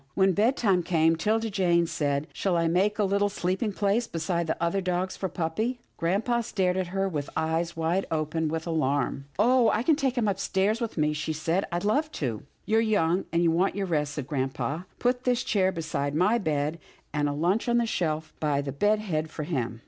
When 0.15 0.31
bedtime 0.33 0.81
came, 0.81 1.15
'Tilda 1.15 1.51
Jane 1.51 1.85
said," 1.85 2.25
Shall 2.33 2.57
I 2.57 2.67
make 2.67 2.99
up 2.99 3.03
a 3.03 3.03
little 3.07 3.29
sleeping 3.29 3.71
place 3.71 4.07
beside 4.07 4.47
the 4.47 4.57
other 4.59 4.81
dogs 4.81 5.15
for 5.15 5.29
puppy?" 5.29 5.79
Grampa 5.97 6.41
stared 6.41 6.75
at 6.75 6.87
her 6.87 7.07
with 7.07 7.29
eyes 7.37 7.77
wide 7.77 8.07
open 8.09 8.47
with 8.47 8.65
alarm." 8.65 9.25
Or 9.37 9.71
I 9.71 9.83
can 9.83 9.95
take 9.95 10.17
him 10.17 10.27
upstairs 10.27 10.81
with 10.81 10.97
me," 10.97 11.13
she 11.13 11.33
said," 11.33 11.65
I'd 11.71 11.83
love 11.85 12.11
to."" 12.13 12.41
You're 12.65 12.81
young, 12.81 13.25
and 13.31 13.47
want 13.53 13.75
your 13.75 13.85
rest," 13.85 14.13
said 14.15 14.25
grampa," 14.25 14.87
put 14.97 15.23
his 15.23 15.43
chair 15.43 15.71
beside 15.71 16.15
my 16.15 16.39
bed, 16.39 16.79
and 17.13 17.29
a 17.29 17.31
lunch 17.31 17.69
on 17.69 17.77
the 17.77 17.85
shelf 17.85 18.33
by 18.39 18.59
the 18.61 18.71
bed 18.71 19.01
head 19.01 19.29
for 19.29 19.43
him. 19.43 19.79